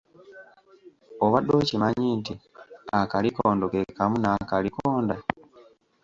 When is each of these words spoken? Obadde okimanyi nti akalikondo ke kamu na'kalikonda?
Obadde 1.25 1.51
okimanyi 1.61 2.09
nti 2.19 2.33
akalikondo 3.01 3.65
ke 3.71 3.79
kamu 3.97 4.15
na'kalikonda? 4.19 5.15